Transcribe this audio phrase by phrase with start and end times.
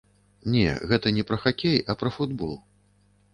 [0.53, 2.57] Не, гэта не пра хакей, а пра футбол.